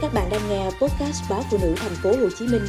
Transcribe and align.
Các 0.00 0.14
bạn 0.14 0.28
đang 0.30 0.40
nghe 0.48 0.64
podcast 0.64 1.30
báo 1.30 1.42
phụ 1.50 1.58
nữ 1.62 1.74
thành 1.76 1.92
phố 2.02 2.10
Hồ 2.10 2.28
Chí 2.38 2.46
Minh 2.46 2.62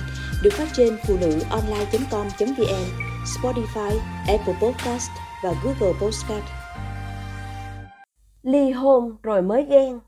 được 0.44 0.50
phát 0.54 0.68
trên 0.74 0.97
phụ 1.08 1.18
nữ 1.21 1.40
online.com.vn, 1.50 2.86
Spotify, 3.25 3.98
Apple 4.28 4.54
Podcast 4.62 5.09
và 5.44 5.54
Google 5.63 6.00
Podcast. 6.02 6.44
Ly 8.44 8.71
hôn 8.71 9.15
rồi 9.23 9.42
mới 9.42 9.65
ghen. 9.70 10.00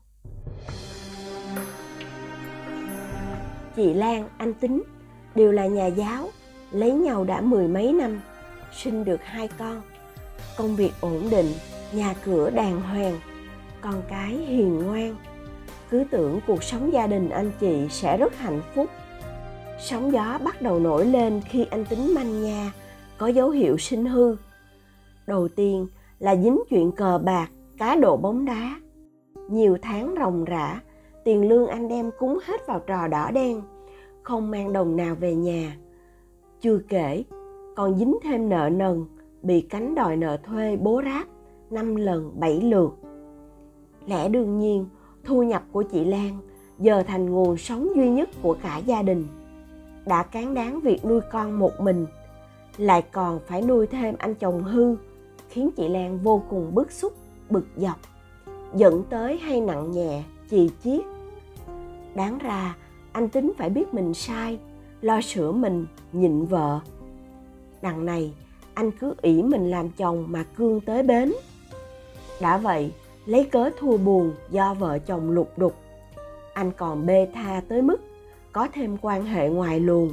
Chị 3.76 3.94
Lan, 3.94 4.28
anh 4.38 4.54
Tính 4.54 4.82
đều 5.34 5.52
là 5.52 5.66
nhà 5.66 5.86
giáo, 5.86 6.28
lấy 6.70 6.92
nhau 6.92 7.24
đã 7.24 7.40
mười 7.40 7.68
mấy 7.68 7.92
năm, 7.92 8.20
sinh 8.72 9.04
được 9.04 9.20
hai 9.24 9.48
con. 9.58 9.82
Công 10.56 10.76
việc 10.76 10.92
ổn 11.00 11.28
định, 11.30 11.52
nhà 11.92 12.14
cửa 12.24 12.50
đàng 12.50 12.80
hoàng, 12.80 13.20
con 13.80 14.02
cái 14.08 14.30
hiền 14.30 14.78
ngoan 14.78 15.16
cứ 15.92 16.04
tưởng 16.10 16.40
cuộc 16.46 16.62
sống 16.62 16.92
gia 16.92 17.06
đình 17.06 17.28
anh 17.28 17.50
chị 17.60 17.88
sẽ 17.90 18.16
rất 18.16 18.36
hạnh 18.36 18.60
phúc. 18.74 18.86
Sóng 19.78 20.12
gió 20.12 20.38
bắt 20.44 20.62
đầu 20.62 20.78
nổi 20.78 21.06
lên 21.06 21.40
khi 21.48 21.66
anh 21.70 21.84
tính 21.84 22.14
manh 22.14 22.42
nha, 22.42 22.72
có 23.18 23.26
dấu 23.26 23.50
hiệu 23.50 23.78
sinh 23.78 24.04
hư. 24.04 24.36
Đầu 25.26 25.48
tiên 25.48 25.86
là 26.18 26.36
dính 26.36 26.58
chuyện 26.70 26.92
cờ 26.92 27.18
bạc, 27.24 27.48
cá 27.78 27.96
độ 27.96 28.16
bóng 28.16 28.44
đá. 28.44 28.80
Nhiều 29.50 29.78
tháng 29.82 30.14
ròng 30.18 30.44
rã, 30.44 30.80
tiền 31.24 31.48
lương 31.48 31.66
anh 31.66 31.88
đem 31.88 32.10
cúng 32.18 32.38
hết 32.44 32.66
vào 32.66 32.80
trò 32.80 33.08
đỏ 33.08 33.30
đen, 33.30 33.62
không 34.22 34.50
mang 34.50 34.72
đồng 34.72 34.96
nào 34.96 35.14
về 35.14 35.34
nhà. 35.34 35.76
Chưa 36.60 36.78
kể, 36.88 37.24
còn 37.76 37.98
dính 37.98 38.18
thêm 38.22 38.48
nợ 38.48 38.68
nần, 38.72 39.04
bị 39.42 39.60
cánh 39.60 39.94
đòi 39.94 40.16
nợ 40.16 40.36
thuê 40.36 40.76
bố 40.76 41.02
ráp, 41.04 41.26
năm 41.70 41.96
lần 41.96 42.32
bảy 42.40 42.60
lượt. 42.60 42.90
Lẽ 44.06 44.28
đương 44.28 44.58
nhiên 44.58 44.86
thu 45.24 45.42
nhập 45.42 45.62
của 45.72 45.82
chị 45.82 46.04
Lan 46.04 46.38
giờ 46.78 47.02
thành 47.02 47.30
nguồn 47.30 47.56
sống 47.56 47.88
duy 47.96 48.08
nhất 48.08 48.28
của 48.42 48.56
cả 48.62 48.78
gia 48.78 49.02
đình. 49.02 49.26
Đã 50.06 50.22
cán 50.22 50.54
đáng 50.54 50.80
việc 50.80 51.04
nuôi 51.04 51.20
con 51.32 51.58
một 51.58 51.80
mình, 51.80 52.06
lại 52.76 53.02
còn 53.12 53.40
phải 53.46 53.62
nuôi 53.62 53.86
thêm 53.86 54.14
anh 54.18 54.34
chồng 54.34 54.62
hư, 54.62 54.96
khiến 55.48 55.70
chị 55.76 55.88
Lan 55.88 56.18
vô 56.18 56.42
cùng 56.50 56.74
bức 56.74 56.92
xúc, 56.92 57.12
bực 57.50 57.66
dọc, 57.76 57.98
dẫn 58.76 59.04
tới 59.10 59.38
hay 59.38 59.60
nặng 59.60 59.90
nhẹ, 59.90 60.22
chì 60.50 60.70
chiết. 60.84 61.00
Đáng 62.14 62.38
ra, 62.38 62.76
anh 63.12 63.28
tính 63.28 63.52
phải 63.58 63.70
biết 63.70 63.94
mình 63.94 64.14
sai, 64.14 64.58
lo 65.00 65.20
sửa 65.20 65.52
mình, 65.52 65.86
nhịn 66.12 66.44
vợ. 66.44 66.80
Đằng 67.82 68.06
này, 68.06 68.32
anh 68.74 68.90
cứ 68.90 69.14
ỷ 69.22 69.42
mình 69.42 69.70
làm 69.70 69.90
chồng 69.90 70.24
mà 70.28 70.44
cương 70.56 70.80
tới 70.80 71.02
bến. 71.02 71.32
Đã 72.40 72.56
vậy, 72.56 72.92
lấy 73.26 73.44
cớ 73.44 73.70
thua 73.78 73.96
buồn 73.96 74.34
do 74.50 74.74
vợ 74.74 74.98
chồng 74.98 75.30
lục 75.30 75.52
đục. 75.56 75.74
Anh 76.52 76.72
còn 76.72 77.06
bê 77.06 77.28
tha 77.34 77.62
tới 77.68 77.82
mức 77.82 78.00
có 78.52 78.68
thêm 78.72 78.96
quan 79.02 79.24
hệ 79.24 79.48
ngoài 79.48 79.80
luồng. 79.80 80.12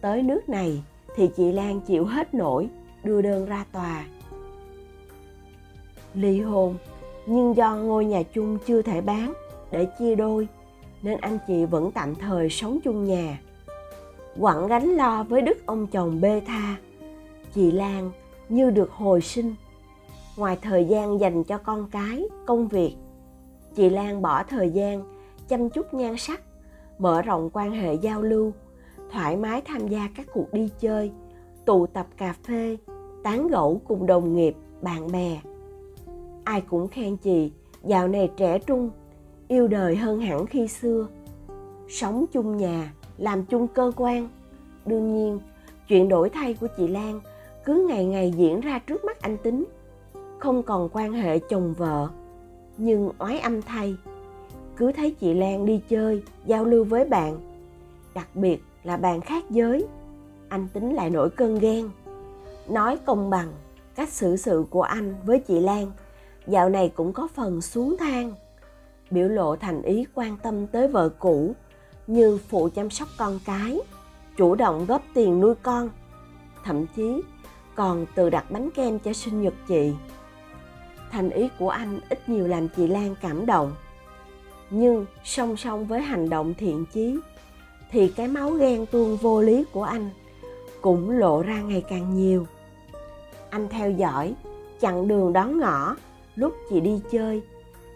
Tới 0.00 0.22
nước 0.22 0.48
này 0.48 0.82
thì 1.16 1.30
chị 1.36 1.52
lan 1.52 1.80
chịu 1.80 2.04
hết 2.04 2.34
nổi, 2.34 2.68
đưa 3.04 3.22
đơn 3.22 3.46
ra 3.46 3.64
tòa. 3.72 4.04
Ly 6.14 6.40
hôn, 6.40 6.76
nhưng 7.26 7.56
do 7.56 7.76
ngôi 7.76 8.04
nhà 8.04 8.22
chung 8.34 8.58
chưa 8.66 8.82
thể 8.82 9.00
bán 9.00 9.32
để 9.70 9.86
chia 9.98 10.14
đôi, 10.14 10.48
nên 11.02 11.20
anh 11.20 11.38
chị 11.46 11.64
vẫn 11.64 11.92
tạm 11.92 12.14
thời 12.14 12.50
sống 12.50 12.78
chung 12.84 13.04
nhà. 13.04 13.40
Quặng 14.40 14.66
gánh 14.66 14.88
lo 14.88 15.22
với 15.22 15.42
đức 15.42 15.66
ông 15.66 15.86
chồng 15.86 16.20
bê 16.20 16.42
tha, 16.46 16.76
chị 17.54 17.70
lan 17.70 18.10
như 18.48 18.70
được 18.70 18.90
hồi 18.90 19.20
sinh 19.20 19.54
ngoài 20.36 20.58
thời 20.62 20.84
gian 20.84 21.20
dành 21.20 21.44
cho 21.44 21.58
con 21.58 21.88
cái, 21.90 22.28
công 22.46 22.68
việc, 22.68 22.96
chị 23.74 23.90
lan 23.90 24.22
bỏ 24.22 24.42
thời 24.42 24.70
gian, 24.70 25.04
chăm 25.48 25.70
chút 25.70 25.94
nhan 25.94 26.16
sắc, 26.16 26.42
mở 26.98 27.22
rộng 27.22 27.50
quan 27.52 27.70
hệ 27.70 27.94
giao 27.94 28.22
lưu, 28.22 28.52
thoải 29.12 29.36
mái 29.36 29.62
tham 29.64 29.88
gia 29.88 30.08
các 30.16 30.26
cuộc 30.32 30.52
đi 30.52 30.70
chơi, 30.80 31.12
tụ 31.64 31.86
tập 31.86 32.06
cà 32.16 32.34
phê, 32.42 32.76
tán 33.22 33.48
gẫu 33.48 33.80
cùng 33.88 34.06
đồng 34.06 34.36
nghiệp, 34.36 34.54
bạn 34.82 35.12
bè. 35.12 35.40
Ai 36.44 36.60
cũng 36.60 36.88
khen 36.88 37.16
chị, 37.16 37.52
dạo 37.84 38.08
này 38.08 38.30
trẻ 38.36 38.58
trung, 38.58 38.90
yêu 39.48 39.68
đời 39.68 39.96
hơn 39.96 40.20
hẳn 40.20 40.46
khi 40.46 40.68
xưa. 40.68 41.06
Sống 41.88 42.24
chung 42.32 42.56
nhà, 42.56 42.92
làm 43.18 43.44
chung 43.44 43.68
cơ 43.68 43.92
quan. 43.96 44.28
Đương 44.86 45.14
nhiên, 45.14 45.40
chuyện 45.88 46.08
đổi 46.08 46.30
thay 46.30 46.54
của 46.54 46.66
chị 46.76 46.88
lan 46.88 47.20
cứ 47.64 47.86
ngày 47.88 48.04
ngày 48.04 48.32
diễn 48.36 48.60
ra 48.60 48.78
trước 48.78 49.04
mắt 49.04 49.20
anh 49.20 49.36
tính 49.36 49.64
không 50.44 50.62
còn 50.62 50.88
quan 50.92 51.12
hệ 51.12 51.38
chồng 51.38 51.74
vợ. 51.74 52.08
Nhưng 52.76 53.10
oái 53.18 53.38
âm 53.38 53.62
thay, 53.62 53.96
cứ 54.76 54.92
thấy 54.92 55.10
chị 55.20 55.34
lan 55.34 55.66
đi 55.66 55.80
chơi, 55.88 56.22
giao 56.46 56.64
lưu 56.64 56.84
với 56.84 57.04
bạn. 57.04 57.38
Đặc 58.14 58.28
biệt 58.34 58.62
là 58.82 58.96
bạn 58.96 59.20
khác 59.20 59.44
giới, 59.50 59.86
anh 60.48 60.68
tính 60.72 60.94
lại 60.94 61.10
nổi 61.10 61.30
cơn 61.30 61.58
ghen. 61.58 61.90
Nói 62.68 62.98
công 63.06 63.30
bằng, 63.30 63.52
cách 63.94 64.08
xử 64.12 64.36
sự 64.36 64.64
của 64.70 64.82
anh 64.82 65.14
với 65.24 65.38
chị 65.38 65.60
lan, 65.60 65.90
dạo 66.46 66.68
này 66.68 66.92
cũng 66.94 67.12
có 67.12 67.28
phần 67.34 67.60
xuống 67.60 67.96
thang. 67.98 68.32
Biểu 69.10 69.28
lộ 69.28 69.56
thành 69.56 69.82
ý 69.82 70.04
quan 70.14 70.36
tâm 70.42 70.66
tới 70.66 70.88
vợ 70.88 71.08
cũ, 71.08 71.54
như 72.06 72.38
phụ 72.48 72.68
chăm 72.74 72.90
sóc 72.90 73.08
con 73.18 73.38
cái, 73.46 73.80
chủ 74.36 74.54
động 74.54 74.86
góp 74.88 75.02
tiền 75.14 75.40
nuôi 75.40 75.54
con. 75.62 75.90
Thậm 76.64 76.86
chí 76.96 77.22
còn 77.74 78.06
tự 78.14 78.30
đặt 78.30 78.50
bánh 78.50 78.70
kem 78.70 78.98
cho 78.98 79.12
sinh 79.12 79.42
nhật 79.42 79.54
chị 79.68 79.92
thành 81.14 81.30
ý 81.30 81.48
của 81.58 81.68
anh 81.68 82.00
ít 82.08 82.28
nhiều 82.28 82.46
làm 82.46 82.68
chị 82.68 82.86
Lan 82.86 83.14
cảm 83.20 83.46
động. 83.46 83.72
Nhưng 84.70 85.06
song 85.24 85.56
song 85.56 85.86
với 85.86 86.00
hành 86.00 86.30
động 86.30 86.54
thiện 86.54 86.84
chí 86.92 87.18
thì 87.90 88.08
cái 88.08 88.28
máu 88.28 88.50
ghen 88.50 88.86
tuông 88.86 89.16
vô 89.16 89.42
lý 89.42 89.64
của 89.72 89.82
anh 89.82 90.10
cũng 90.80 91.10
lộ 91.10 91.42
ra 91.42 91.62
ngày 91.62 91.84
càng 91.88 92.14
nhiều. 92.14 92.46
Anh 93.50 93.68
theo 93.68 93.90
dõi, 93.90 94.34
chặn 94.80 95.08
đường 95.08 95.32
đón 95.32 95.58
ngõ 95.58 95.96
lúc 96.36 96.54
chị 96.70 96.80
đi 96.80 97.00
chơi, 97.10 97.42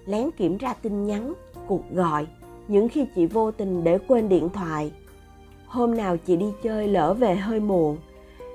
lén 0.06 0.30
kiểm 0.30 0.58
tra 0.58 0.74
tin 0.82 1.06
nhắn, 1.06 1.32
cuộc 1.66 1.90
gọi 1.92 2.26
những 2.68 2.88
khi 2.88 3.06
chị 3.14 3.26
vô 3.26 3.50
tình 3.50 3.84
để 3.84 3.98
quên 4.08 4.28
điện 4.28 4.48
thoại. 4.48 4.92
Hôm 5.66 5.96
nào 5.96 6.16
chị 6.16 6.36
đi 6.36 6.46
chơi 6.62 6.88
lỡ 6.88 7.14
về 7.14 7.36
hơi 7.36 7.60
muộn 7.60 7.98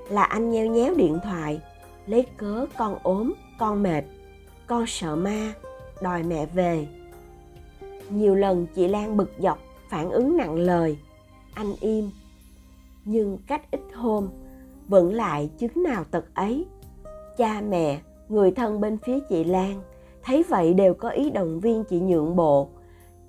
là 0.08 0.22
anh 0.22 0.50
nheo 0.50 0.66
nhéo 0.66 0.94
điện 0.94 1.18
thoại, 1.24 1.60
lấy 2.06 2.26
cớ 2.36 2.66
con 2.78 2.98
ốm, 3.02 3.32
con 3.58 3.82
mệt 3.82 4.04
con 4.66 4.86
sợ 4.86 5.16
ma, 5.16 5.52
đòi 6.02 6.22
mẹ 6.22 6.46
về. 6.46 6.86
Nhiều 8.10 8.34
lần 8.34 8.66
chị 8.74 8.88
lan 8.88 9.16
bực 9.16 9.30
dọc, 9.38 9.58
phản 9.90 10.10
ứng 10.10 10.36
nặng 10.36 10.54
lời. 10.54 10.98
Anh 11.54 11.74
im. 11.80 12.10
Nhưng 13.04 13.38
cách 13.46 13.70
ít 13.70 13.80
hôm, 13.94 14.28
vẫn 14.88 15.14
lại 15.14 15.50
chứng 15.58 15.82
nào 15.82 16.04
tật 16.04 16.24
ấy. 16.34 16.66
Cha 17.36 17.60
mẹ, 17.60 18.00
người 18.28 18.50
thân 18.50 18.80
bên 18.80 18.98
phía 19.06 19.18
chị 19.28 19.44
lan, 19.44 19.80
thấy 20.22 20.42
vậy 20.48 20.74
đều 20.74 20.94
có 20.94 21.08
ý 21.08 21.30
động 21.30 21.60
viên 21.60 21.84
chị 21.84 22.00
nhượng 22.00 22.36
bộ, 22.36 22.68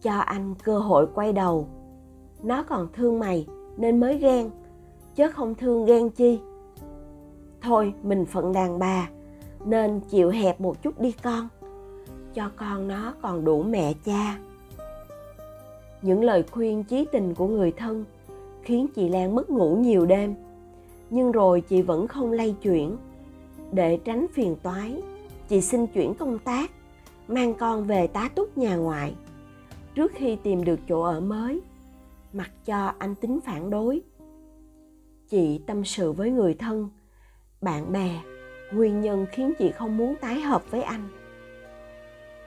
cho 0.02 0.18
anh 0.18 0.56
cơ 0.64 0.80
hội 0.80 1.08
quay 1.16 1.34
đầu. 1.34 1.68
Nó 2.44 2.64
còn 2.64 2.88
thương 2.94 3.20
mày, 3.20 3.48
nên 3.78 4.00
mới 4.00 4.18
ghen, 4.18 4.50
chứ 5.16 5.32
không 5.32 5.56
thương 5.56 5.86
ghen 5.86 6.10
chi. 6.10 6.40
Thôi, 7.62 7.94
mình 8.04 8.26
phận 8.26 8.54
đàn 8.54 8.80
bà 8.80 9.10
nên 9.66 10.00
chịu 10.00 10.30
hẹp 10.30 10.62
một 10.62 10.84
chút 10.84 11.00
đi 11.02 11.12
con. 11.24 11.48
Cho 12.34 12.52
con 12.56 12.88
nó 12.88 13.14
còn 13.22 13.46
đủ 13.46 13.64
mẹ 13.64 13.94
cha. 14.06 14.40
Những 16.02 16.24
lời 16.24 16.44
khuyên 16.52 16.84
chí 16.84 17.06
tình 17.12 17.36
của 17.36 17.48
người 17.48 17.72
thân 17.72 18.06
khiến 18.64 18.88
chị 18.96 19.10
lan 19.10 19.36
mất 19.36 19.50
ngủ 19.50 19.76
nhiều 19.76 20.06
đêm, 20.06 20.36
nhưng 21.10 21.32
rồi 21.32 21.62
chị 21.62 21.82
vẫn 21.82 22.08
không 22.08 22.32
lay 22.32 22.56
chuyển. 22.62 22.98
Để 23.72 23.98
tránh 23.98 24.26
phiền 24.34 24.56
toái, 24.64 25.02
chị 25.48 25.62
xin 25.62 25.88
chuyển 25.88 26.14
công 26.14 26.40
tác, 26.40 26.72
mang 27.28 27.54
con 27.54 27.84
về 27.84 28.08
tá 28.08 28.30
túc 28.36 28.58
nhà 28.58 28.76
ngoại. 28.76 29.16
Trước 29.96 30.12
khi 30.16 30.36
tìm 30.36 30.64
được 30.64 30.80
chỗ 30.90 31.02
ở 31.02 31.20
mới, 31.20 31.62
mặc 32.34 32.52
cho 32.66 32.94
anh 32.98 33.16
tính 33.16 33.40
phản 33.46 33.70
đối. 33.70 34.02
Chị 35.30 35.62
tâm 35.66 35.86
sự 35.86 36.12
với 36.12 36.32
người 36.32 36.54
thân, 36.54 36.90
bạn 37.62 37.92
bè 37.92 38.22
nguyên 38.76 39.02
nhân 39.02 39.26
khiến 39.32 39.54
chị 39.60 39.72
không 39.72 39.98
muốn 39.98 40.16
tái 40.16 40.40
hợp 40.40 40.72
với 40.72 40.84
anh. 40.84 41.10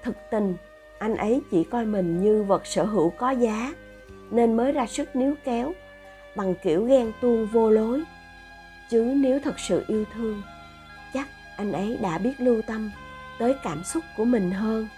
Thực 0.02 0.16
tình, 0.30 0.56
anh 0.98 1.16
ấy 1.16 1.40
chỉ 1.50 1.64
coi 1.64 1.84
mình 1.84 2.22
như 2.22 2.42
vật 2.42 2.66
sở 2.66 2.84
hữu 2.84 3.10
có 3.10 3.30
giá, 3.30 3.74
nên 4.30 4.56
mới 4.56 4.72
ra 4.72 4.86
sức 4.86 5.16
níu 5.16 5.34
kéo, 5.44 5.72
bằng 6.36 6.54
kiểu 6.62 6.84
ghen 6.84 7.12
tuông 7.20 7.46
vô 7.46 7.70
lối. 7.70 8.02
Chứ 8.90 9.12
nếu 9.16 9.40
thật 9.44 9.60
sự 9.60 9.84
yêu 9.88 10.04
thương, 10.14 10.42
chắc 11.14 11.28
anh 11.56 11.72
ấy 11.72 11.98
đã 12.02 12.18
biết 12.18 12.34
lưu 12.38 12.62
tâm 12.66 12.90
tới 13.38 13.54
cảm 13.62 13.84
xúc 13.84 14.04
của 14.16 14.24
mình 14.24 14.50
hơn. 14.50 14.88